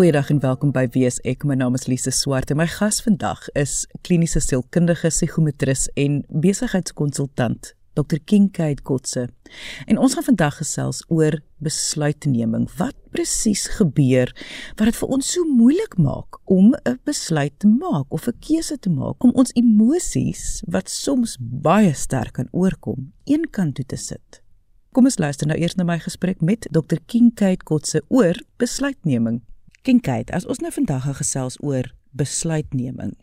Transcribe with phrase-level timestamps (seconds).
[0.00, 1.42] Goeiedag en welkom by WSEK.
[1.44, 7.74] My naam is Lise Swart en my gas vandag is kliniese sielkundige psigometris en besigheidskonsultant
[8.00, 8.16] Dr.
[8.24, 9.26] Kinkade Kotse.
[9.84, 12.64] En ons gaan vandag gesels oor besluitneming.
[12.78, 14.32] Wat presies gebeur
[14.78, 18.78] wat dit vir ons so moeilik maak om 'n besluit te maak of 'n keuse
[18.78, 24.40] te maak om ons emosies wat soms baie sterk kan oorkom, eenkant toe te sit.
[24.92, 26.96] Kom ons luister nou eers na my gesprek met Dr.
[27.06, 29.42] Kinkade Kotse oor besluitneming.
[29.82, 33.14] Kinkade, as ons nou vandag gaan gesels oor besluitneming,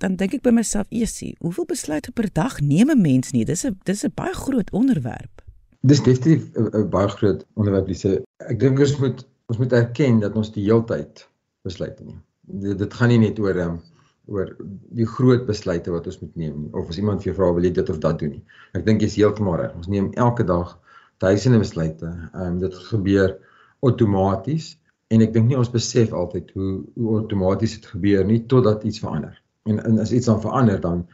[0.00, 3.44] dan dink ek by myself, "Esie, hoeveel besluite per dag neem 'n mens nie?
[3.44, 5.42] Dis 'n dis 'n baie groot onderwerp."
[5.82, 8.22] Dis definitief 'n baie groot onderwerp, Lise.
[8.38, 11.28] Ek dink ons moet ons moet erken dat ons die heeltyd
[11.62, 12.22] besluite neem.
[12.40, 13.80] Dit, dit gaan nie net oor um,
[14.26, 14.56] oor
[14.96, 17.64] die groot besluite wat ons moet neem nie of as iemand vir jou vra wil
[17.64, 18.44] jy dit of dat doen nie.
[18.72, 19.74] Ek dink jy's heeltemal reg.
[19.76, 20.78] Ons neem elke dag
[21.18, 22.06] duisende besluite.
[22.06, 23.36] Ehm um, dit gebeur
[23.80, 24.78] outomaties
[25.12, 29.02] en ek dink nie ons besef altyd hoe hoe outomaties dit gebeur nie totdat iets
[29.04, 29.36] verander
[29.68, 31.04] en, en as iets dan verander dan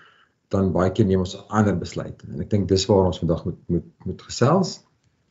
[0.48, 3.58] dan baie keer neem ons ander besluite en ek dink dis waar ons vandag moet
[3.68, 4.78] moet moet gesels.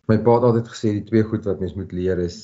[0.07, 2.37] My pa het altyd gesê die twee goed wat mens moet leer is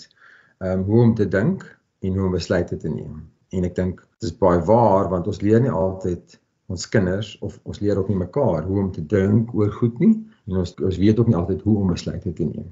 [0.60, 1.66] ehm um, hoe om te dink
[2.02, 3.22] en hoe om besluite te neem.
[3.54, 6.40] En ek dink dit is baie waar want ons leer nie altyd
[6.74, 10.16] ons kinders of ons leer ook nie mekaar hoe om te dink oor goed nie
[10.50, 12.72] en ons ons weet ook nie altyd hoe om besluite te neem.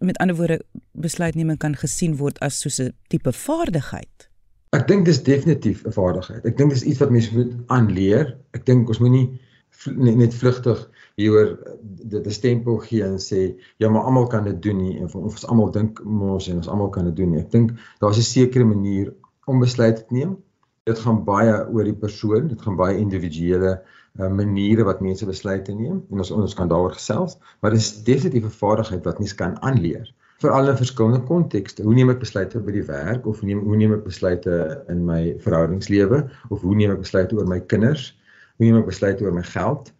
[0.00, 0.62] Met ander woorde
[0.92, 4.28] besluitneming kan gesien word as soos 'n tipe vaardigheid.
[4.76, 6.44] Ek dink dis definitief 'n vaardigheid.
[6.44, 8.36] Ek dink dis iets wat mense moet aanleer.
[8.52, 9.40] Ek dink ons moenie
[9.86, 14.62] net, net vlugtig hieroor dit 'n stempel gee en sê ja, maar almal kan dit
[14.62, 17.40] doen nie en of ons almal dink mos en ons almal kan dit doen nie.
[17.40, 19.14] Ek dink daar's 'n sekere manier
[19.46, 20.36] om besluite te neem.
[20.84, 23.82] Dit gaan baie oor die persoon, dit gaan baie individuele
[24.18, 28.44] maniere wat mense besluite neem en ons ons kan daaroor gesels, maar dit is definitief
[28.44, 31.82] 'n vaardigheid wat mens kan aanleer veral in verskillende kontekste.
[31.82, 34.54] Hoe neem ek besluite by die werk of neem hoe neem ek besluite
[34.92, 38.12] in my verhoudingslewe of hoe neem ek besluite oor my kinders?
[38.58, 39.90] Hoe neem ek besluite oor my geld?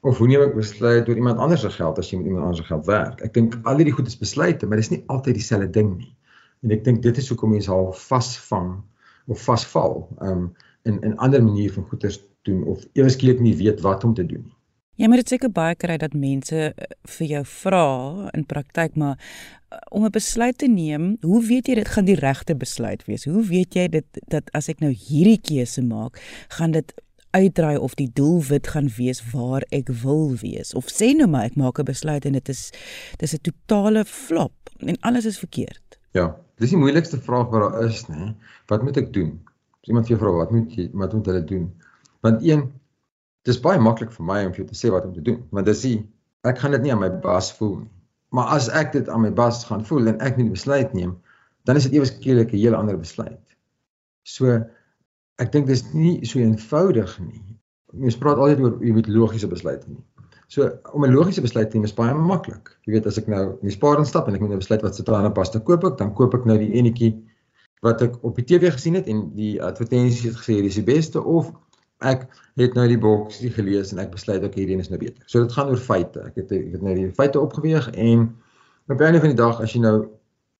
[0.00, 2.62] Of hoe neem ek besluite oor iemand anders se geld as jy met iemand anders
[2.64, 3.20] se geld werk?
[3.20, 6.12] Ek dink al hierdie goed is besluite, maar dit is nie altyd dieselfde ding nie.
[6.64, 8.78] En ek dink dit is hoekom mense al vasvang
[9.28, 10.48] of vasval um
[10.88, 14.26] in 'n ander manier van goeders doen of ewe skielik nie weet wat om te
[14.26, 14.56] doen nie.
[14.94, 17.86] Jy moet dit seker baie kry dat mense eh, vir jou vra
[18.30, 22.20] in praktyk maar eh, om 'n besluit te neem, hoe weet jy dit gaan die
[22.20, 23.24] regte besluit wees?
[23.24, 26.94] Hoe weet jy dit dat as ek nou hierdie keuse maak, gaan dit
[27.34, 30.74] uitdraai of die doelwit gaan wees waar ek wil wees?
[30.74, 32.70] Of sê nou maar ek maak 'n besluit en dit is
[33.18, 35.98] dis 'n totale flop en alles is verkeerd.
[36.12, 38.34] Ja, dis die moeilikste vraag wat daar is, né?
[38.66, 39.40] Wat moet ek doen?
[39.82, 41.72] As iemand vir jou vra wat moet jy wat moet hulle doen?
[42.24, 42.64] Want een
[43.44, 45.68] dis baie maklik vir my om vir jou te sê wat om te doen, want
[45.68, 45.98] dis ie
[46.48, 47.90] ek gaan dit nie aan my bas voel nie.
[48.34, 51.12] Maar as ek dit aan my bas gaan voel en ek moet 'n besluit neem,
[51.68, 53.56] dan is dit ewe skielik 'n heel ander besluit.
[54.24, 54.64] So
[55.38, 57.42] ek dink dis nie so eenvoudig nie.
[57.92, 60.02] Mens praat altyd oor jy moet logiese besluite neem.
[60.48, 62.72] So om 'n logiese besluit te neem is baie maklik.
[62.86, 64.82] Jy weet as ek nou in die spaar instap en ek moet 'n nou besluit
[64.82, 67.22] wat se trane pas te koop ek, dan koop ek nou die enetjie
[67.82, 71.22] wat ek op die TV gesien het en die advertensies het gesê dis die beste
[71.22, 71.52] of
[72.04, 72.26] ek
[72.60, 75.22] het nou die boksie gelees en ek besluit ek hierdie is nou beter.
[75.26, 76.22] So dit gaan oor feite.
[76.28, 78.28] Ek het ek het nou die feite opgeweeg en
[78.88, 79.96] op 'n einde van die dag as jy nou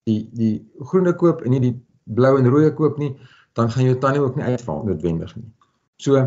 [0.08, 3.14] die die groene koop en nie die blou en rooi koop nie,
[3.54, 5.50] dan gaan jou tannie ook nie uitval noodwendig nie.
[5.96, 6.20] So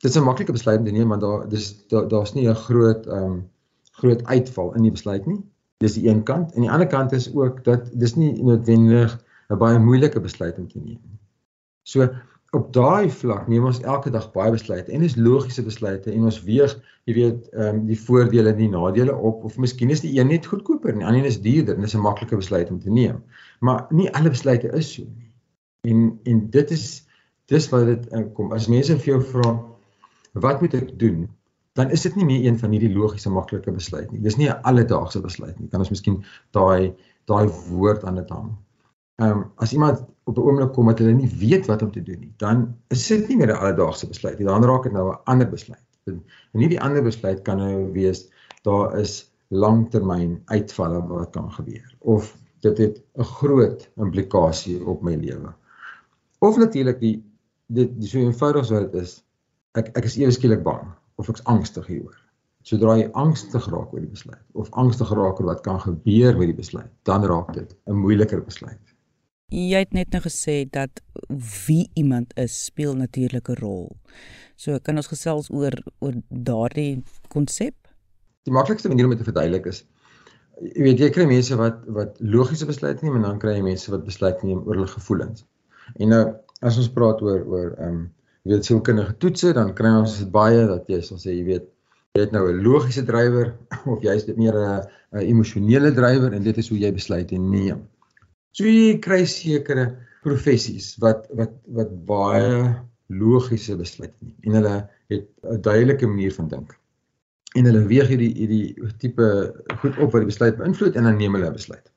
[0.00, 2.54] dit is 'n maklike besluit om te neem want daar dis daar's daar nie 'n
[2.54, 3.48] groot ehm um,
[3.92, 5.40] groot uitval in die besluit nie.
[5.78, 9.18] Dis die een kant en die ander kant is ook dat dis nie noodwendig
[9.48, 11.18] 'n baie moeilike besluit om te neem nie.
[11.82, 12.08] So
[12.56, 16.38] op daai vlak neem ons elke dag baie besluite en dis logiese besluite en ons
[16.46, 16.74] weeg,
[17.08, 20.30] jy weet, ehm um, die voordele en die nadele op of miskien is die een
[20.32, 23.20] net goedkoper en die ander is duurder en dis 'n maklike besluit om te neem.
[23.60, 25.28] Maar nie alle besluite is so nie.
[25.92, 27.04] En en dit is
[27.52, 28.52] dis wat dit uh, kom.
[28.52, 29.58] As mense vir jou vra
[30.32, 31.28] wat moet ek doen?
[31.76, 34.22] Dan is dit nie meer een van hierdie logiese maklike besluite nie.
[34.22, 35.68] Dis nie 'n alledaagse besluit nie.
[35.68, 36.94] Kan ons miskien daai
[37.26, 38.56] daai woord aan dit hang?
[39.20, 42.02] Ehm um, as iemand op 'n oomblik kom dat hulle nie weet wat om te
[42.02, 44.46] doen nie, dan is dit nie meer 'n alledaagse besluit nie.
[44.46, 45.84] Dan raak dit nou 'n ander besluit.
[46.04, 48.28] En hierdie ander besluit kan nou wees
[48.62, 55.14] daar is langtermyn uitvalle wat kan gebeur of dit het 'n groot implikasie op my
[55.14, 55.54] lewe.
[56.38, 57.24] Of natuurlik die
[57.66, 59.24] dit die so eenvoudig so dit is
[59.72, 62.16] ek ek is ewe skielik bang of ek's angstig hieroor.
[62.62, 66.46] Sodra jy angstig raak oor die besluit of angstig raak oor wat kan gebeur met
[66.46, 68.97] die besluit, dan raak dit 'n moeiliker besluit.
[69.48, 71.00] Jy het net nou gesê dat
[71.66, 73.96] wie iemand is speel natuurlik 'n rol.
[74.56, 77.74] So kan ons gesels oor oor daardie konsep?
[78.44, 79.86] Die maklikste manier om dit te verduidelik is
[80.60, 83.90] jy weet jy kry mense wat wat logiese besluite neem en dan kry jy mense
[83.90, 85.46] wat besluit neem oor hulle gevoelens.
[85.96, 86.22] En nou
[86.60, 88.06] as ons praat oor oor ehm um,
[88.48, 91.66] weet sielkundige toetse, dan kry ons dit baie dat jy sal sê jy weet
[92.16, 93.54] jy het nou 'n logiese drywer
[93.92, 97.88] of jy is dit meer 'n emosionele drywer en dit is hoe jy besluite neem.
[98.52, 99.86] So jy kry sekere
[100.24, 102.52] professies wat wat wat baie
[103.08, 104.74] logiese besluite neem en hulle
[105.12, 106.78] het 'n duidelike manier van dink.
[107.56, 109.28] En hulle weeg hierdie hierdie tipe
[109.80, 111.92] goed op wat die besluit beïnvloed en dan neem hulle 'n besluit.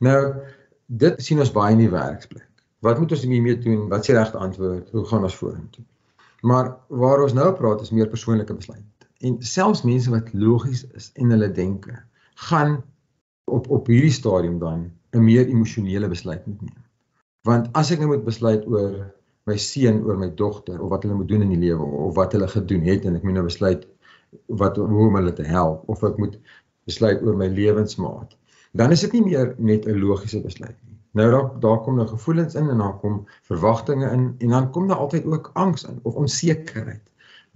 [0.00, 0.34] Nou
[0.86, 2.48] dit sien ons baie in die werksplek.
[2.80, 3.88] Wat moet ons hiermee doen?
[3.88, 4.90] Wat is die regte antwoord?
[4.90, 5.84] Hoe gaan ons vorentoe?
[6.40, 11.10] Maar waar ons nou praat is meer persoonlike besluite en selfs mense wat logies is
[11.14, 11.96] en hulle denke
[12.48, 12.78] gaan
[13.48, 16.82] op op hierdie stadium dan 'n meer emosionele besluit moet neem.
[17.42, 19.14] Want as ek nou moet besluit oor
[19.48, 22.32] my seun, oor my dogter of wat hulle moet doen in die lewe of wat
[22.36, 23.86] hulle gedoen het en ek moet nou besluit
[24.60, 26.38] wat hoe om hulle te help of ek moet
[26.88, 28.36] besluit oor my lewensmaat,
[28.72, 30.96] dan is dit nie meer net 'n logiese besluit nie.
[31.18, 34.88] Nou daar daar kom nou gevoelens in en daar kom verwagtinge in en dan kom
[34.88, 37.02] daar altyd ook angs in of onsekerheid.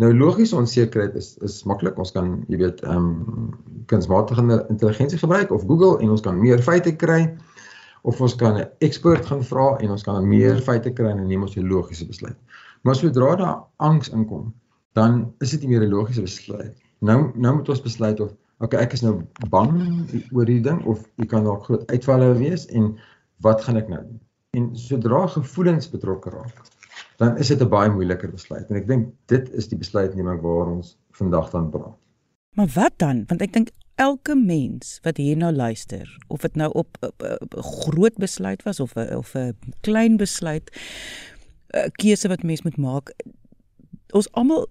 [0.03, 1.99] Nou logiese onsekerheid is is maklik.
[2.03, 3.51] Ons kan, jy weet, ehm um,
[3.91, 7.21] kunsmatige intelligensie gebruik of Google en ons kan meer feite kry
[8.03, 11.43] of ons kan 'n ekspert gaan vra en ons kan meer feite kry en neem
[11.43, 12.39] ons 'n logiese besluit.
[12.83, 14.55] Maar sodra daar angs inkom,
[14.93, 16.75] dan is dit nie meer 'n logiese besluit.
[16.99, 19.71] Nou nou moet ons besluit of okay, ek is nou bang
[20.33, 22.99] oor hierdie ding of jy kan dalk groot uitvalle wees en
[23.41, 24.21] wat gaan ek nou doen?
[24.51, 26.63] En sodra gevoelens betrokke raak,
[27.23, 30.73] dan is dit 'n baie moeiliker besluit en ek dink dit is die besluitneming waar
[30.75, 31.99] ons vandag dan praat.
[32.59, 33.25] Maar wat dan?
[33.27, 38.17] Want ek dink elke mens wat hier nou luister, of dit nou op 'n groot
[38.17, 40.71] besluit was of 'n of 'n klein besluit,
[41.71, 43.15] 'n keuse wat mens moet maak,
[44.11, 44.69] ons almal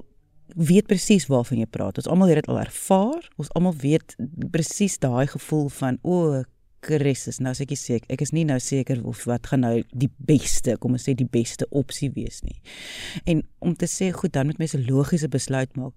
[0.55, 1.97] weet presies waarvan jy praat.
[1.97, 3.29] Ons almal het dit al ervaar.
[3.37, 4.15] Ons almal weet
[4.51, 6.43] presies daai gevoel van o,
[6.81, 10.09] Christus, nou sê ek seker, ek is nie nou seker of wat gaan nou die
[10.17, 12.57] beste, kom ons sê die beste opsie wees nie.
[13.29, 15.93] En om te sê goed, dan moet mense 'n logiese besluit maak.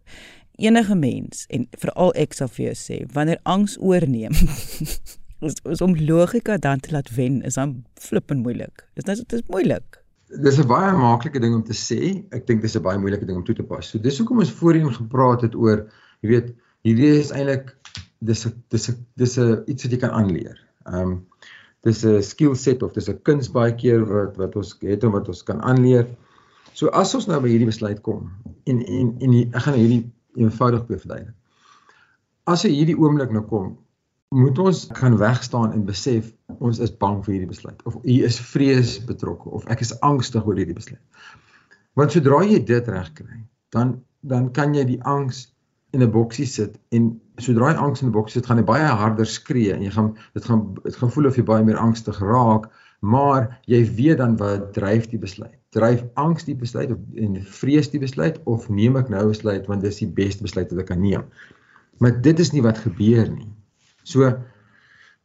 [0.58, 4.32] Enige mens en veral ek sal vir jou sê, wanneer angs oorneem,
[5.46, 8.86] is, is om logika dan te laat wen, is dan flippend moeilik.
[8.94, 10.00] Dit is dit is moeilik.
[10.42, 12.24] Dis 'n baie maklike ding om te sê.
[12.30, 13.86] Ek dink dis 'n baie moeilike ding om toe te pas.
[13.86, 15.86] So dis hoekom ons voorheen gepraat het oor,
[16.22, 17.76] jy weet, hierdie is eintlik
[18.20, 20.63] dis 'n dis 'n dis 'n iets wat jy kan aanleer.
[20.90, 21.26] Ehm um,
[21.84, 25.10] dis 'n skill set of dis 'n kuns baie keer wat wat ons het en
[25.10, 26.06] wat ons kan aanleer.
[26.72, 28.30] So as ons nou by hierdie besluit kom
[28.64, 31.34] en en en ek gaan hierdie eenvoudig verduidelik.
[32.46, 33.78] As jy hierdie oomblik nou kom,
[34.34, 38.40] moet ons gaan wegstaan en besef ons is bang vir hierdie besluit of hier is
[38.40, 41.02] vrees betrokke of ek is angstig oor hierdie besluit.
[41.94, 45.52] Want sodra jy dit reg kry, dan dan kan jy die angs
[45.92, 48.86] in 'n boksie sit en sodra jy angs in 'n boksie sit, gaan jy baie
[48.86, 52.18] harder skree en jy gaan dit gaan dit gaan voel of jy baie meer angstig
[52.20, 52.70] raak,
[53.00, 55.58] maar jy weet dan wat dryf die besluit.
[55.74, 59.66] Dryf angs die besluit of en vrees die besluit of neem ek nou 'n besluit
[59.66, 61.24] want dis die beste besluit wat ek kan neem.
[61.98, 63.50] Maar dit is nie wat gebeur nie.
[64.04, 64.38] So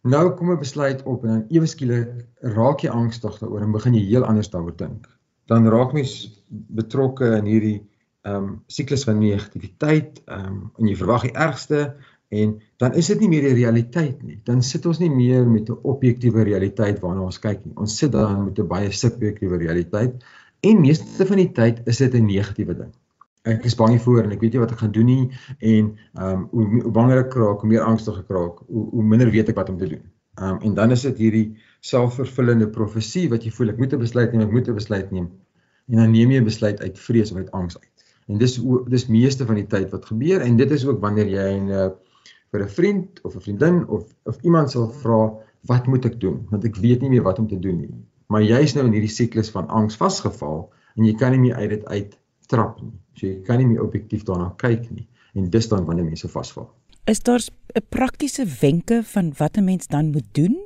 [0.02, 3.94] nou kom 'n besluit op en dan ewe skielik raak jy angstig daaroor en begin
[3.94, 5.08] jy heel anders daaroor dink.
[5.48, 7.89] Dan raak mens betrokke in hierdie
[8.22, 11.96] ehm um, siklus van negativiteit, ehm um, en jy verwag die ergste
[12.30, 14.40] en dan is dit nie meer die realiteit nie.
[14.46, 17.74] Dan sit ons nie meer met 'n objektiewe realiteit waarna ons kyk nie.
[17.76, 20.24] Ons sit dan met 'n baie subjektiewe realiteit
[20.60, 22.94] en meeste van die tyd is dit 'n negatiewe ding.
[23.44, 26.30] Ek is bang hiervoor en ek weet nie wat ek gaan doen nie en ehm
[26.30, 29.50] um, hoe, hoe banger ek raak, hoe meer angstig ek raak, hoe, hoe minder weet
[29.50, 30.04] ek wat om te doen.
[30.40, 34.00] Ehm um, en dan is dit hierdie selfvervullende profesie wat jy voel ek moet 'n
[34.00, 35.30] besluit neem, ek moet 'n besluit neem.
[35.88, 37.99] En dan neem jy 'n besluit uit vrees of uit angs uit.
[38.30, 38.60] En dis
[38.94, 41.90] dis meeste van die tyd wat gebeur en dit is ook wanneer jy 'n uh,
[42.52, 45.20] vir 'n vriend of 'n vriendin of of iemand sal vra
[45.68, 47.90] wat moet ek doen want ek weet nie meer wat om te doen nie.
[48.28, 51.70] Maar jy's nou in hierdie siklus van angs vasgeval en jy kan nie meer uit
[51.70, 52.18] dit uit
[52.48, 52.94] trap nie.
[53.14, 56.70] So jy kan nie meer objektief daarna kyk nie en dis dan wanneer mense vasval.
[57.06, 60.58] Is daar 'n praktiese wenke van wat 'n mens dan moet doen?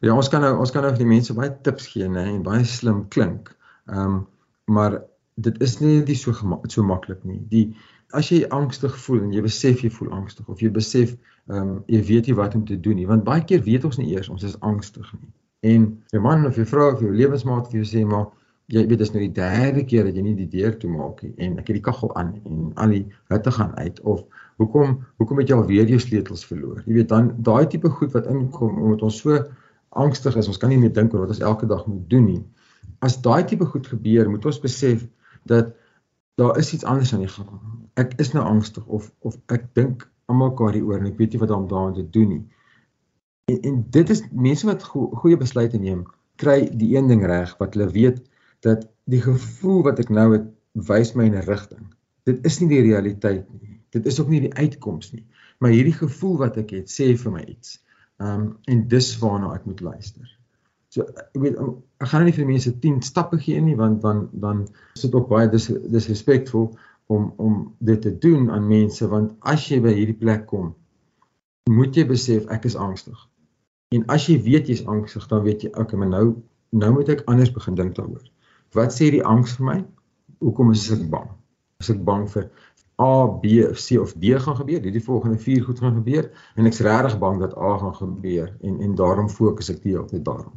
[0.00, 2.42] Ja, ons kan nou ons kan nou vir die mense baie tips gee nê en
[2.42, 3.56] baie slim klink.
[3.86, 4.26] Ehm um,
[4.64, 5.02] maar
[5.34, 6.32] dit is nie net so
[6.68, 7.40] so maklik nie.
[7.48, 7.76] Die
[8.12, 11.14] as jy angstig voel en jy besef jy voel angstig of jy besef
[11.48, 13.98] ehm um, jy weet nie wat om te doen nie, want baie keer weet ons
[13.98, 15.32] nie eers ons is angstig nie.
[15.72, 18.28] En jou man of jou vrou of jou lewensmaat vir jou sê maar
[18.72, 21.32] jy weet dis nou die derde keer dat jy nie die deur toe maak nie
[21.44, 24.22] en ek het die kaggel aan en al die hitte gaan uit of
[24.62, 26.84] hoekom hoekom het jy al weer jou sleutels verloor?
[26.86, 29.40] Jy weet dan daai tipe goed wat inkom omdat ons so
[30.04, 32.42] angstig is, ons kan nie meer dink oor wat ons elke dag moet doen nie.
[33.04, 35.02] As daai tipe goed gebeur, moet ons besef
[35.48, 35.74] dat
[36.40, 37.60] daar is iets anders aan die gang.
[37.94, 41.42] Ek is nou angstig of of ek dink aan mekaar hieroor en ek weet nie
[41.42, 42.42] wat om daaraan te doen nie.
[43.50, 46.06] En, en dit is mense wat go, goeie besluite neem,
[46.40, 48.22] kry die een ding reg wat hulle weet
[48.64, 50.48] dat die gevoel wat ek nou het
[50.88, 51.86] wys my in 'n rigting.
[52.24, 53.80] Dit is nie die realiteit nie.
[53.90, 55.26] Dit is ook nie die uitkoms nie.
[55.58, 57.82] Maar hierdie gevoel wat ek het sê vir my iets.
[58.18, 60.38] Um en dis waarna ek moet luister.
[60.92, 64.66] So ek weet ek gaan nie vir mense 10 stappe gee nie want dan dan
[64.96, 66.68] is dit ook baie dis disrespekvol
[67.12, 70.74] om om dit te doen aan mense want as jy by hierdie plek kom
[71.70, 73.18] moet jy besef ek is angstig.
[73.94, 76.26] En as jy weet jy's angstig, dan weet jy okay, maar nou
[76.72, 78.24] nou moet ek anders begin dink daaroor.
[78.72, 79.78] Wat sê die angs vir my?
[80.40, 81.28] Hoekom is ek bang?
[81.84, 82.48] Is ek bang vir
[83.02, 84.80] A, B, C of D gaan gebeur?
[84.80, 88.80] Hierdie volgende 4 goed gaan gebeur en ek's regtig bang dat A gaan gebeur en
[88.80, 90.56] en daarom fokus ek die hele tyd daarop.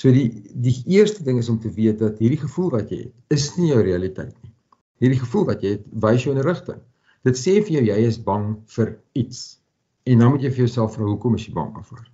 [0.00, 3.14] So die die eerste ding is om te weet dat hierdie gevoel wat jy het,
[3.36, 4.52] is nie jou realiteit nie.
[5.04, 6.80] Hierdie gevoel wat jy het, wys jou in 'n rigting.
[7.24, 9.60] Dit sê vir jou jy is bang vir iets.
[10.04, 12.08] En dan moet jy vir jouself vra hoekom is jy bang daarvoor?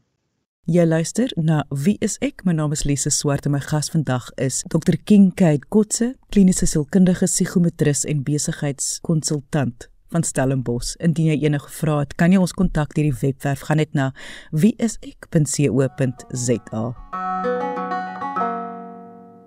[0.66, 2.44] Jy luister na Wie is ek?
[2.44, 4.96] My naam is Lise Swart en my gas vandag is Dr.
[5.04, 10.96] Kinkade Kotse, kliniese sielkundige psigometris en besigheidskonsultant van Stellenbosch.
[10.98, 14.12] Indien jy enige vrae het, kan jy ons kontak deur die webwerf gaan net na
[14.50, 15.24] wieisek.co.za.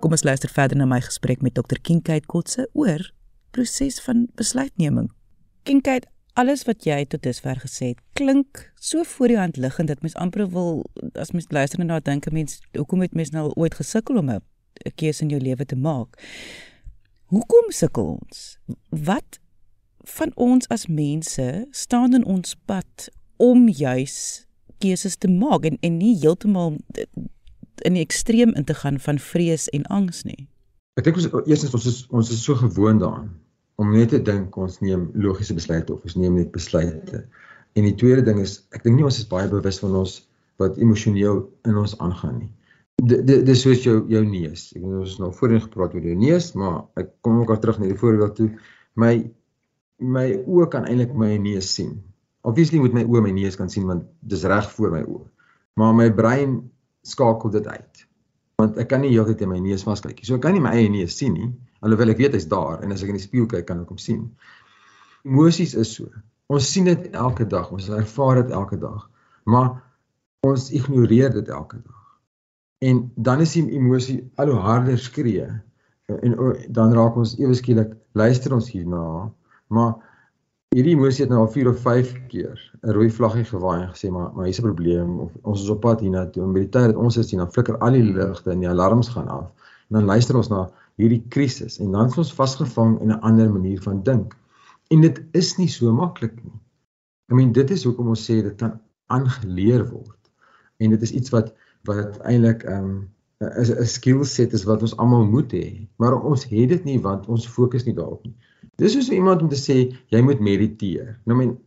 [0.00, 1.76] Kom ons luister verder na my gesprek met Dr.
[1.84, 3.02] Kinkade Kotse oor
[3.52, 5.10] proses van besluitneming.
[5.68, 6.08] Kinkade
[6.40, 10.16] alles wat jy tot dusver gesê het klink so voor die hand liggend dat mens
[10.16, 10.86] amper wil
[11.20, 14.30] as mens luister en na dink 'n mens hoekom het mens nou ooit gesukkel om
[14.30, 14.40] 'n
[14.96, 16.16] keuse in jou lewe te maak?
[17.28, 18.58] Hoekom sukkel ons?
[18.88, 19.38] Wat
[19.98, 24.46] van ons as mense staan in ons pad om juis
[24.78, 26.78] keuses te maak en en nie heeltemal
[27.84, 30.48] in die ekstreem in te gaan van vrees en angs nie.
[30.98, 33.30] Ek dink ons eerstens ons is ons is so gewoond daaraan
[33.80, 37.24] om net te dink ons neem logiese besluite of ons neem net besluite.
[37.78, 40.16] En die tweede ding is ek dink nie ons is baie bewus van ons
[40.60, 42.50] wat emosioneel in ons aangaan nie.
[43.00, 44.66] Dit dis soos jou jou neus.
[44.76, 47.60] Ek weet ons het nou voorheen gepraat oor jou neus, maar ek kom ook al
[47.62, 48.50] terug na die voorbeeld toe.
[49.00, 49.14] My
[50.00, 51.96] my oë kan eintlik my neus sien.
[52.44, 55.24] Obviously moet my oë my neus kan sien want dis reg voor my oë.
[55.80, 56.60] Maar my brein
[57.06, 58.06] skakel dit uit.
[58.60, 60.28] Want ek kan nie heeltyd in my neus vaskyk nie.
[60.28, 62.92] So ek kan nie my eie neus sien nie alhoewel ek weet hy's daar en
[62.92, 64.26] as ek in die spieël kyk kan ek hom sien.
[65.24, 66.10] Emosies is so.
[66.50, 69.04] Ons sien dit elke dag, ons ervaar dit elke dag,
[69.46, 69.78] maar
[70.46, 71.98] ons ignoreer dit elke dag.
[72.84, 75.46] En dan is die emosie al hoe harder skree
[76.10, 76.32] en
[76.74, 79.28] dan raak ons ewe skielik luister ons hierna,
[79.70, 79.92] maar
[80.70, 84.10] hierdie emosie het nou al 4 of 5 keer 'n rooi vlaggie gewaai en gesê
[84.16, 86.92] maar maar hier's 'n probleem of ons is op pad hiernatoe en by die tyd
[86.92, 89.48] dat ons is hier dan flikker al die ligte en die alarms gaan af.
[89.88, 93.50] En dan luister ons na hierdie krisis en dan is ons vasgevang in 'n ander
[93.50, 94.36] manier van dink.
[94.90, 96.60] En dit is nie so maklik nie.
[97.32, 100.30] I mean dit is hoekom ons sê dit kan aangeleer word.
[100.78, 103.08] En dit is iets wat wat eintlik ehm um,
[103.40, 105.66] 'n 'n skill set is wat ons almal moet hê.
[105.96, 108.36] Maar ons het dit nie want ons fokus nie daarop nie.
[108.76, 109.76] Dis soos iemand om te sê
[110.12, 111.18] jy moet mediteer.
[111.24, 111.58] Nou men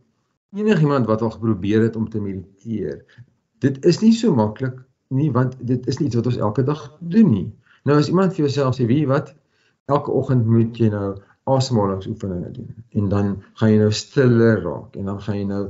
[0.54, 3.02] enigiemand wat al geprobeer het om te mediteer,
[3.58, 4.78] dit is nie so maklik
[5.08, 7.48] nie want dit is nie iets wat ons elke dag doen nie.
[7.84, 9.34] Nou as iemand vir jouself sê, "Wie wat?
[9.86, 15.04] Elke oggend moet jy nou asemhalingsoefeninge doen en dan gaan jy nou stiller raak en
[15.04, 15.64] dan gaan jy nou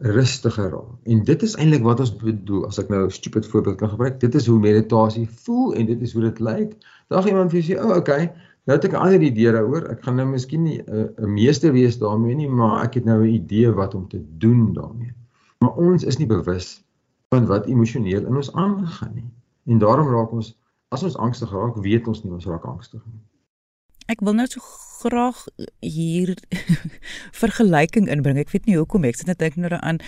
[0.00, 3.76] rustiger raak." En dit is eintlik wat ons bedoel as ek nou 'n stupid voorbeeld
[3.76, 4.20] kan gebruik.
[4.20, 6.76] Dit is hoe meditasie voel en dit is hoe dit lyk.
[7.08, 8.32] Gaan iemand vir jou sê, "O, oh, okay,
[8.64, 9.90] nou het ek 'n ander idee daaroor.
[9.90, 13.22] Ek gaan nou miskien nie 'n uh, meester wees daarmee nie, maar ek het nou
[13.22, 15.12] 'n idee wat om te doen daarmee."
[15.58, 16.84] Maar ons is nie bewus
[17.28, 19.30] van wat emosioneel in ons aangaan nie.
[19.66, 23.20] En daarom raak ons as ons angstig raak, weet ons nie ons raak angstig nie.
[24.06, 24.60] Ek wil nou so
[25.00, 25.44] graag
[25.80, 26.36] hier
[27.42, 28.38] vergelyking inbring.
[28.38, 30.00] Ek weet nie hoekom ek sit net dink nou daaraan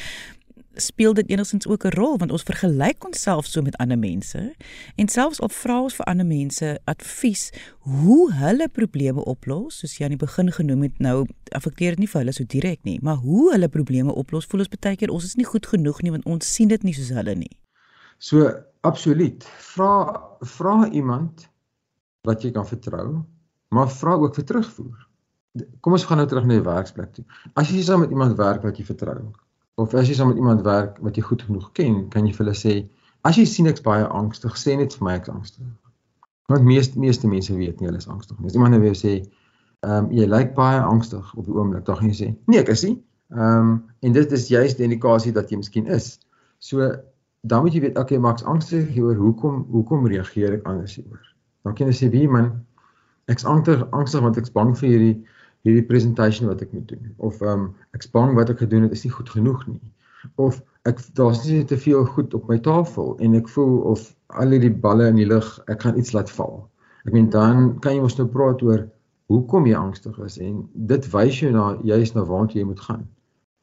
[0.80, 2.16] speel dit enigstens ook 'n rol?
[2.18, 4.54] Want ons vergelyk onsself so met ander mense
[4.94, 10.04] en selfs al vra ons vir ander mense advies hoe hulle probleme oplos soos jy
[10.04, 13.16] aan die begin genoem het nou affekteer dit nie vir hulle so direk nie maar
[13.16, 16.25] hoe hulle probleme oplos voel ons baie keer ons is nie goed genoeg nie want
[16.25, 17.56] ons sien dit nie soos hulle nie.
[18.18, 19.44] So absoluut.
[19.44, 21.49] Vra vra iemand
[22.22, 23.25] wat jy kan vertrou,
[23.73, 25.07] maar vra ook vir terugvoer.
[25.85, 27.25] Kom ons gaan nou terug na die werksplek toe.
[27.59, 29.31] As jy saam met iemand werk wat jy vertrou,
[29.81, 32.47] of as jy saam met iemand werk wat jy goed genoeg ken, kan jy vir
[32.47, 32.75] hulle sê,
[33.29, 35.69] as jy sien ek's baie angstig, sê net vir my ek's angstig.
[36.52, 38.50] Want meeste meeste mense weet nie hulle is angstig nie.
[38.50, 39.21] As iemand nou weer sê,
[39.83, 42.73] ehm um, jy lyk baie angstig op die oomblik, dan gaan jy sê, nee, ek
[42.75, 42.99] is nie.
[43.37, 46.14] Ehm um, en dit is juist die indikasie dat jy miskien is.
[46.62, 46.93] So
[47.43, 51.23] dan moet jy weet okay Max angstig hieroor hoekom hoekom reageer ek anders hieroor
[51.67, 52.52] dan kan jy sê wie man
[53.26, 55.17] ek's angstig angstig want ek's bang vir hierdie
[55.62, 58.93] hierdie presentation wat ek moet doen of ehm um, ek's bang wat ek gedoen het
[58.99, 59.81] is nie goed genoeg nie
[60.37, 64.11] of ek daar's nie te veel goed op my tafel en ek voel of
[64.43, 66.62] al hierdie balle in die lug ek gaan iets laat val
[67.02, 68.85] Ek meen dan kan jy mos nou praat oor
[69.33, 70.61] hoekom jy angstig is en
[70.91, 73.07] dit wys jou na juis na waartoe jy moet gaan.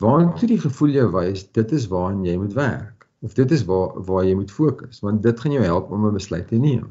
[0.03, 3.95] Waartoe die gevoel jou wys, dit is waaraan jy moet werk of dit is waar
[4.07, 6.87] waar jy moet fokus want dit gaan jou help om 'n besluit te neem.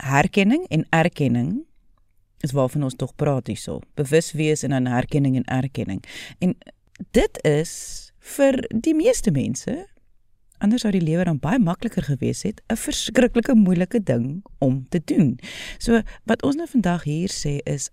[0.00, 1.64] Herkenning en erkenning
[2.40, 3.80] is waarvan ons tog praat hierso.
[3.94, 6.04] Bewus wees en dan herkenning en erkenning.
[6.38, 6.56] En
[7.10, 9.86] dit is vir die meeste mense
[10.64, 15.00] anders sou die lewe dan baie makliker gewees het, 'n verskriklike moeilike ding om te
[15.04, 15.38] doen.
[15.78, 17.90] So wat ons nou vandag hier sê is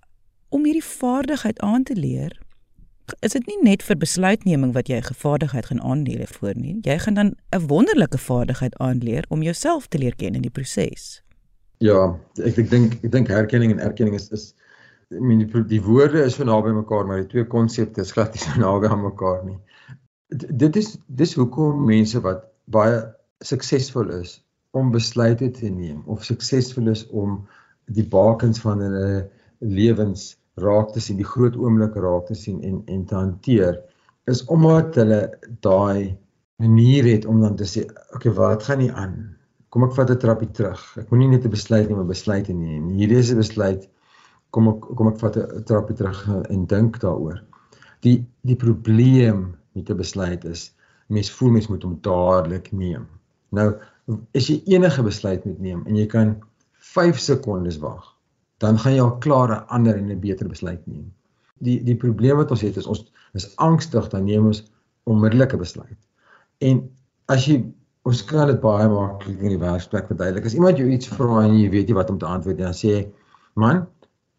[0.49, 2.39] om hierdie vaardigheid aan te leer
[3.19, 6.79] is dit nie net vir besluitneming wat jy 'n vaardigheid gaan aanleer voor nie.
[6.81, 11.21] Jy gaan dan 'n wonderlike vaardigheid aanleer om jouself te leer ken in die proses.
[11.81, 12.01] Ja,
[12.37, 14.51] ek ek dink ek dink herkenning en erkenning is is
[15.11, 18.35] I mean die, die woorde is so naby mekaar, maar die twee konsepte is glad
[18.35, 19.57] nie so naby aan mekaar nie.
[20.29, 22.45] D dit is dis hoekom mense wat
[22.77, 23.01] baie
[23.43, 24.37] suksesvol is
[24.77, 27.41] om besluite te neem of suksesvol is om
[27.97, 29.25] die bakens van hulle
[29.59, 30.29] lewens
[30.61, 33.81] raak te sien, die groot oomblik raak te sien en en te hanteer
[34.29, 35.21] is omdat hulle
[35.65, 36.17] daai
[36.61, 39.15] manier het om dan te sê, okay, wat gaan nie aan?
[39.71, 40.81] Kom ek vat 'n trappie terug.
[40.99, 42.89] Ek moenie net 'n besluit neem, 'n besluit neem.
[42.99, 43.87] Hierdie is 'n besluit.
[44.51, 47.39] Kom ek kom ek vat 'n trappie terug en dink daaroor.
[48.01, 50.73] Die die probleem met 'n besluit is
[51.07, 53.07] mens voel mens moet hom dadelik neem.
[53.51, 53.79] Nou
[54.35, 56.35] as jy enige besluit moet neem en jy kan
[56.79, 58.15] 5 sekondes wag
[58.61, 61.13] dan gaan jy al klaar 'n ander en 'n beter besluit neem.
[61.59, 64.63] Die die probleem wat ons het is ons is angstig dan neem ons
[65.03, 65.97] onmiddellike besluit.
[66.57, 66.89] En
[67.25, 67.73] as jy
[68.09, 70.45] ons kan dit baie maklik in die werksplek verduidelik.
[70.49, 72.77] As iemand jou iets vra en jy weet nie wat om te antwoord nie, dan
[72.77, 73.01] sê jy:
[73.61, 73.87] "Man,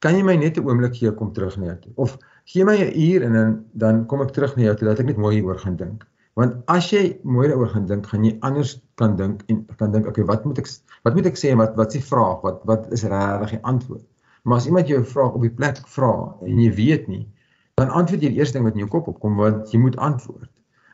[0.03, 2.77] kan jy my net 'n oomblik gee kom terug na jou toe?" Of gee my
[2.77, 5.35] 'n uur en dan dan kom ek terug na jou toe dat ek net mooi
[5.37, 6.07] hieroor gaan dink.
[6.35, 10.07] Want as jy mooi daaroor gaan dink, gaan jy anders kan dink en kan dink,
[10.07, 10.69] "Oké, okay, wat moet ek
[11.05, 12.43] wat moet ek sê en wat wat is die vraag?
[12.43, 14.07] Wat wat is regtig die antwoord?"
[14.45, 17.29] Maar as iemand jou 'n vraag op die plek vra en jy weet nie,
[17.75, 20.51] dan antwoord jy die eerste ding wat in jou kop opkom want jy moet antwoord.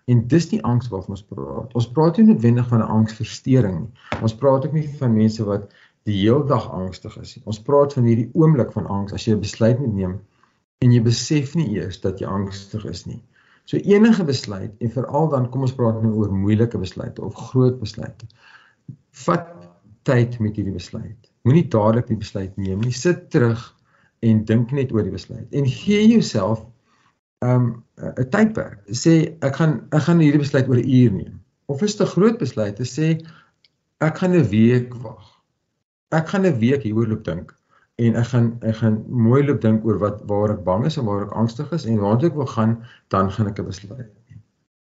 [0.09, 1.75] En dis die angs waarvan ons praat.
[1.77, 3.91] Ons praat nie noodwendig van 'n angsversteuring nie.
[4.25, 5.69] Ons praat ook nie van mense wat
[6.09, 7.45] die heel dag angstig is nie.
[7.45, 10.21] Ons praat van hierdie oomblik van angs as jy 'n besluit moet neem
[10.79, 13.23] en jy besef nie eers dat jy angstig is nie.
[13.65, 17.81] So enige besluit en veral dan kom ons praat nou oor moeilike besluite of groot
[17.81, 18.27] besluite.
[19.27, 19.51] Vat
[20.09, 21.31] tyd met hierdie besluit.
[21.45, 22.93] Moenie dadelik die besluit neem nie.
[22.93, 23.75] Sit terug
[24.25, 26.65] en dink net oor die besluit en gee jouself
[27.45, 28.79] um 'n tydperk.
[28.91, 31.41] Sê ek gaan ek gaan hierdie besluit oor 'n uur neem.
[31.67, 32.79] Of is dit 'n groot besluit?
[32.81, 33.21] Sê
[34.01, 35.43] ek gaan 'n week wag.
[36.11, 37.55] Ek gaan 'n week hieroor loop dink
[37.99, 41.05] en ek gaan ek gaan mooi loop dink oor wat waar ek bang is en
[41.05, 42.79] waar ek angstig is en waartoe ek wil gaan,
[43.15, 44.43] dan gaan ek 'n besluit neem.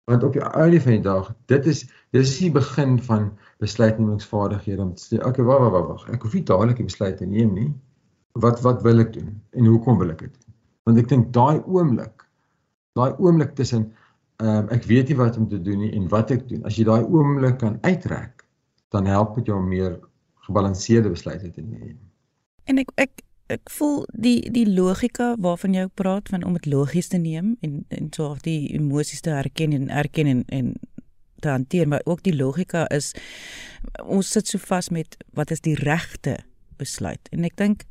[0.09, 4.93] Want op die einde van die dag, dit is dis die begin van besluitnemingsvaardighede om
[4.93, 6.09] te sê, okay, wag, wag, wag.
[6.13, 7.73] Ek hoef nie dadelik 'n besluit te neem nie.
[8.33, 10.53] Wat wat wil ek doen en hoekom wil ek dit doen?
[10.85, 12.14] Want ek dink daai oomblik,
[12.95, 13.91] daai oomblik tussen
[14.35, 16.63] ehm um, ek weet nie wat om te doen nie en wat ek doen.
[16.67, 18.43] As jy daai oomblik kan uittrek,
[18.91, 19.95] dan help dit jou om meer
[20.47, 21.95] gebalanseerde besluite te neem.
[22.67, 23.23] En ek ek
[23.55, 27.83] ek voel die die logika waarvan jy praat van om dit logies te neem en
[27.95, 30.73] en so of die emosies te herken en erken en en
[31.39, 33.11] te hanteer, maar ook die logika is
[34.03, 36.39] ons sit so vas met wat is die regte
[36.79, 37.29] besluit.
[37.31, 37.83] En ek dink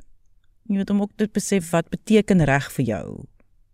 [0.69, 3.07] jy moet om ook dit besef wat beteken reg vir jou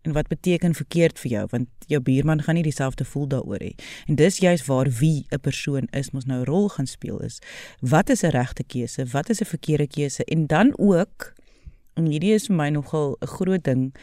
[0.03, 3.73] en wat beteken verkeerd vir jou want jou buurman gaan nie dieselfde voel daaroor hê.
[4.07, 7.39] En dis juist waar wie 'n persoon is mos nou 'n rol gaan speel is.
[7.81, 9.07] Wat is 'n regte keuse?
[9.07, 10.25] Wat is 'n verkeerde keuse?
[10.25, 11.35] En dan ook
[11.95, 13.95] en hierdie is vir my nogal 'n groot ding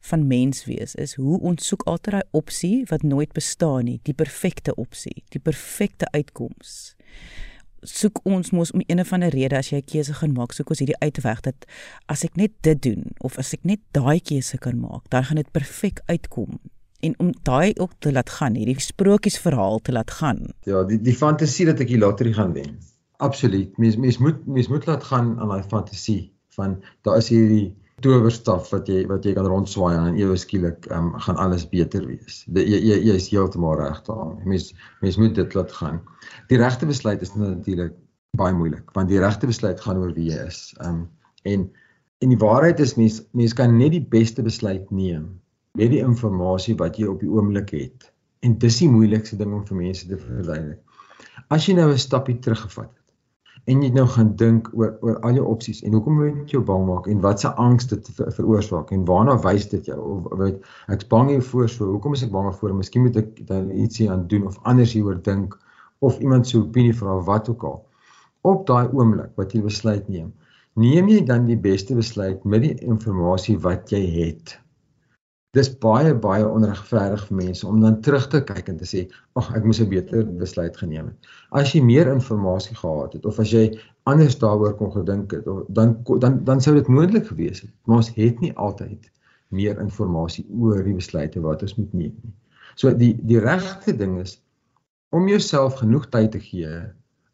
[0.00, 4.14] van mens wees is hoe ons soek altyd daai opsie wat nooit bestaan nie, die
[4.14, 6.94] perfekte opsie, die perfekte uitkoms.
[7.82, 10.70] Soek ons mos om een of ander rede as jy 'n keuse gaan maak, soek
[10.70, 11.66] ons hierdie uitweg dat
[12.06, 15.36] as ek net dit doen of as ek net daai keuse kan maak, dan gaan
[15.36, 16.60] dit perfek uitkom.
[17.00, 20.54] En om daai ook te laat gaan, hierdie sprokiesverhaal te laat gaan.
[20.64, 22.78] Ja, die die fantasie dat ek die lotery gaan wen.
[23.16, 23.78] Absoluut.
[23.78, 28.70] Mens mens moet mens moet laat gaan aan daai fantasie van daar is hierdie towerstaf
[28.72, 32.42] wat jy wat jy kan rondswaai en ewe skielik um, gaan alles beter wees.
[32.46, 34.32] Die, jy jy jy is heeltemal reg daar.
[34.48, 36.00] Mens mens moet dit laat gaan.
[36.48, 37.94] Die regte besluit is natuurlik
[38.38, 40.72] baie moeilik want die regte besluit gaan oor wie jy is.
[40.80, 41.04] Um
[41.44, 41.68] en
[42.22, 45.28] en die waarheid is mens mens kan net die beste besluit neem
[45.78, 48.08] met die inligting wat jy op die oomblik het.
[48.42, 50.80] En dis die moeilikste ding om vir mense te verduidelik.
[51.48, 53.01] As jy nou 'n stapie teruggevat het
[53.70, 56.86] en jy nou gaan dink oor oor al jou opsies en hoekom moet jy bang
[56.88, 59.98] maak en wat se angs dit ver, veroorsaak en waarna wys dit jou?
[60.16, 62.74] Of weet ek's bang hiervoor so hoekom is ek bang daarvoor?
[62.78, 65.58] Miskien moet ek dan ietsie aan doen of anders hieroor dink
[66.02, 67.78] of iemand se opinie vra wat ook al.
[68.42, 70.32] Op daai oomblik wat jy besluit neem
[70.74, 74.56] neem jy dan die beste besluit met die inligting wat jy het.
[75.56, 79.00] Dis baie baie onregverdig vir mense om dan terug te kyk en te sê,
[79.36, 83.38] "Ag, ek moes 'n beter besluit geneem het." As jy meer inligting gehad het of
[83.38, 87.70] as jy anders daaroor kon gedink het, dan dan dan sou dit moontlik gewees het.
[87.84, 89.10] Maar ons het nie altyd
[89.48, 92.34] meer inligting oor die besluite wat ons moet neem nie.
[92.74, 94.40] So die die regte ding is
[95.10, 96.80] om jouself genoeg tyd te gee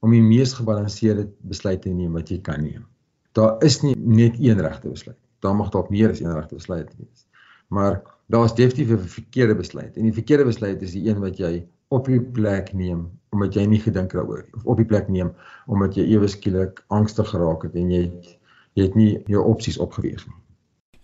[0.01, 2.85] om die mees gebalanseerde besluit te neem wat jy kan neem.
[3.33, 5.19] Daar is nie net een regte besluit.
[5.39, 7.28] Daar mag dalk meer as een regte besluit wees.
[7.69, 9.97] Maar daar's definitief 'n verkeerde besluit.
[9.97, 13.65] En die verkeerde besluit is die een wat jy op die plek neem omdat jy
[13.69, 15.33] nie gedink daaroor of op die plek neem
[15.67, 18.39] omdat jy ewe skielik angstig geraak het en jy het,
[18.73, 20.37] jy het nie jou opsies opgeweeg nie.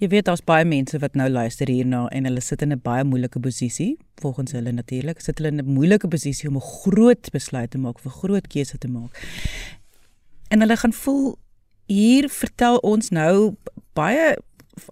[0.03, 3.05] Jy weet daar's baie mense wat nou luister hierna en hulle sit in 'n baie
[3.05, 7.71] moeilike posisie, volgens hulle natuurlik, sit hulle in 'n moeilike posisie om 'n groot besluit
[7.71, 9.13] te maak, 'n groot keuse te maak.
[10.49, 11.39] En hulle gaan voel
[11.87, 13.55] hier vertel ons nou
[13.93, 14.37] baie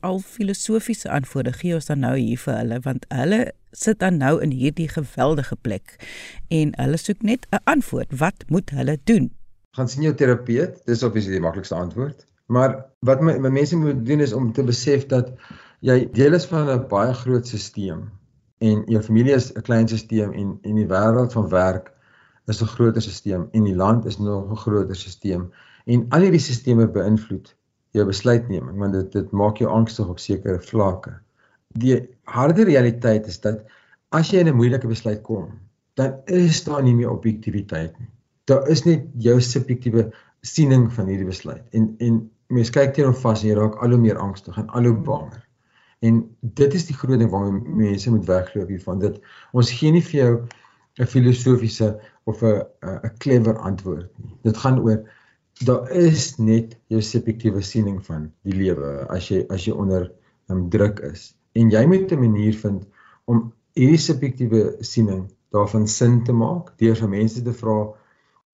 [0.01, 3.41] al filosofiese antwoorde gee ons dan nou hier vir hulle want hulle
[3.73, 5.97] sit dan nou in hierdie geweldige plek
[6.49, 8.19] en hulle soek net 'n antwoord.
[8.19, 9.31] Wat moet hulle doen?
[9.77, 10.83] Gaan sien jou terapeut.
[10.87, 12.27] Dis obviously die maklikste antwoord.
[12.47, 15.33] Maar wat my, my mense moet doen is om te besef dat
[15.81, 18.05] jy deel is van 'n baie groot stelsel
[18.59, 21.93] en jou familie is 'n klein stelsel en en die wêreld van werk
[22.47, 25.51] is 'n groter stelsel en die land is nog 'n groter stelsel
[25.85, 27.57] en al hierdie stelsels beïnvloed
[27.97, 31.15] jou besluitneming want dit dit maak jou angstig op sekere vlakke.
[31.79, 33.65] Die harde realiteit is dat
[34.13, 35.53] as jy in 'n moeilike besluit kom,
[35.95, 38.09] dan is daar nie meer objektiviteit nie.
[38.45, 41.63] Daar is net jou subjektiewe siening van hierdie besluit.
[41.71, 44.69] En en mens kyk teen hom vas en jy raak al hoe meer angstig en
[44.69, 45.43] al hoe banger.
[46.03, 48.99] En dit is die groot ding waarmee mense moet wegloop hiervan.
[48.99, 49.21] Dit
[49.53, 50.33] ons gee nie vir jou
[51.01, 54.37] 'n filosofiese of 'n 'n clever antwoord nie.
[54.43, 55.09] Dit gaan oor
[55.61, 60.09] daar is net jou subjektiewe siening van die lewe as jy as jy onder
[60.51, 61.33] um, druk is.
[61.53, 62.87] En jy moet 'n manier vind
[63.25, 67.93] om hierdie subjektiewe siening daarvan sin te maak deur vir mense te vra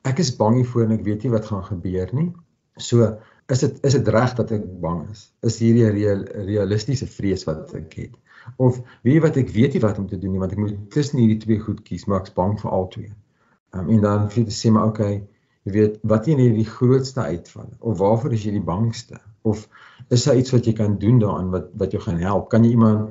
[0.05, 2.33] ek is bang hiervoor en ek weet nie wat gaan gebeur nie.
[2.77, 5.33] So is dit is dit reg dat ek bang is?
[5.43, 8.15] Is hierdie real, realistiese vrees wat ek het?
[8.57, 10.77] Of weet jy wat ek weet nie wat om te doen nie want ek moet
[10.91, 13.11] tussen hierdie twee goed kies maar ek's bang vir al twee
[13.75, 15.21] um, en dan vir te sê maar okay
[15.69, 19.19] Jy weet, wat is nie die grootste uitval of waarvoor is jy die bangste?
[19.45, 19.67] Of
[20.09, 22.47] is daar iets wat jy kan doen daaraan wat wat jou gaan help?
[22.55, 23.11] Kan jy iemand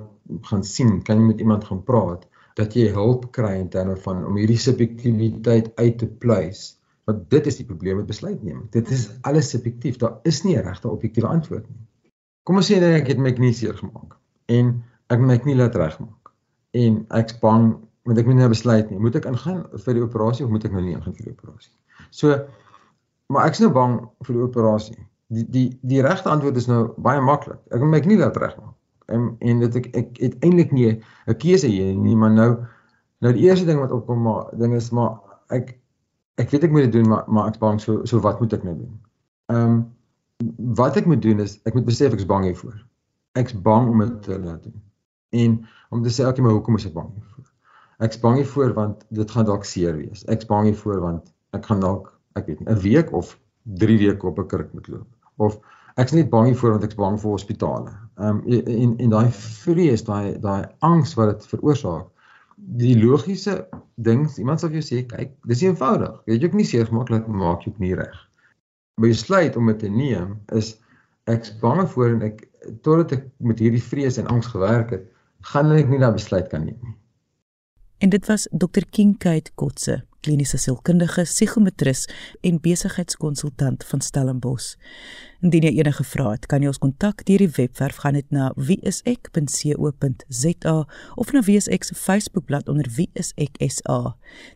[0.49, 0.95] gaan sien?
[1.05, 2.25] Kan jy met iemand gaan praat
[2.57, 6.63] dat jy hulp kry in terme van om hierdie subjektiwiteit uit te pleis?
[7.05, 8.65] Want dit is die probleem met besluitneming.
[8.73, 10.01] Dit is alles subjektief.
[10.01, 12.11] Daar is nie 'n regte objektiewe antwoord nie.
[12.43, 14.17] Kom ons sê net ek het my knie seer gemaak
[14.47, 16.33] en ek my knie laat regmaak.
[16.73, 17.75] En ek's bang
[18.07, 18.99] want ek moet nou besluit nie.
[19.03, 21.73] Moet ek ingaan vir die operasie of moet ek nou nie ingaan vir die operasie?
[22.15, 22.37] So
[23.33, 24.97] maar ek's nou bang vir die operasie.
[25.35, 27.59] Die die die regte antwoord is nou baie maklik.
[27.75, 28.75] Ek moet my knie laat regmaak.
[29.11, 32.49] En en dit ek ek het eintlik nie 'n keuse hier nie, maar nou
[33.19, 35.75] nou die eerste ding wat opkom maar ding is maar ek
[36.37, 38.63] ek weet ek moet dit doen maar maar ek's bang so so wat moet ek
[38.63, 38.99] nou doen?
[39.51, 39.77] Ehm um,
[40.55, 42.77] wat ek moet doen is ek moet besef ek's bang hiervoor.
[43.33, 44.81] Ek's bang om dit te laat doen.
[45.29, 47.36] En om te sê okay maar hoekom is ek bang hiervoor?
[48.05, 50.25] Ek's bang hiervoor want dit gaan dalk seer wees.
[50.25, 53.37] Ek's bang hiervoor want ek gaan dalk ek weet nie 'n week of
[53.81, 55.07] 3 weke op 'n kurk moet loop
[55.37, 55.57] of
[56.01, 57.93] ek's net bang hiervoor want ek's bang vir hospitale.
[58.17, 62.07] Ehm um, en en daai vrees, daai daai angs wat dit veroorsaak.
[62.81, 66.15] Die logiese ding, iemand sal vir jou sê, kyk, dis eenvoudig.
[66.25, 68.15] Jy het jou nie seer gemaak laat maak jy nie reg.
[69.01, 70.75] Besluit om dit te neem is
[71.29, 72.47] ek's bang voor en ek
[72.81, 75.05] totdat ek met hierdie vrees en angs gewerk het,
[75.53, 76.95] gaan ek nie daai besluit kan neem nie.
[77.97, 78.85] En dit was Dr.
[78.89, 82.09] Kinkait Kotse, kliniese sielkundige, psigometris
[82.41, 84.75] en besigheidskonsultant van Stellenbosch.
[85.41, 88.51] Indien jy enige vrae het, kan jy ons kontak deur die webwerf gaan net na
[88.69, 89.25] wieisek.co.za
[91.15, 93.99] of na wieisek se Facebookblad onder wieiseksa.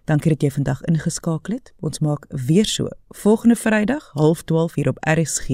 [0.05, 1.73] Dankie dat jy vandag ingeskakel het.
[1.81, 2.85] Ons maak weer so
[3.23, 5.47] volgende Vrydag 12:30 hier op RSG.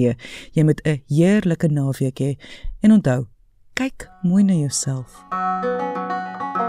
[0.52, 2.36] Jy moet 'n heerlike naweek hê
[2.80, 3.26] en onthou,
[3.72, 5.24] kyk mooi na jouself.
[6.38, 6.67] Thank you